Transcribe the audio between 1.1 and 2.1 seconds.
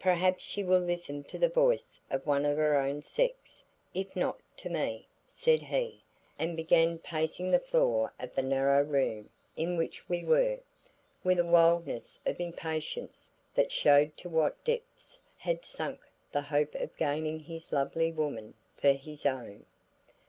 to the voice